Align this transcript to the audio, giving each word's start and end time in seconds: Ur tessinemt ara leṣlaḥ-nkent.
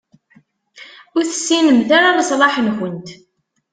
Ur 1.15 1.23
tessinemt 1.25 1.89
ara 1.97 2.17
leṣlaḥ-nkent. 2.17 3.07